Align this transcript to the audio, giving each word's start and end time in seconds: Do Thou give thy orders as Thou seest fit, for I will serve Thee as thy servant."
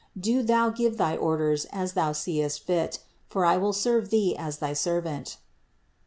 Do 0.19 0.41
Thou 0.41 0.71
give 0.71 0.97
thy 0.97 1.15
orders 1.15 1.65
as 1.65 1.93
Thou 1.93 2.11
seest 2.11 2.63
fit, 2.65 3.01
for 3.29 3.45
I 3.45 3.57
will 3.57 3.71
serve 3.71 4.09
Thee 4.09 4.35
as 4.35 4.57
thy 4.57 4.73
servant." 4.73 5.37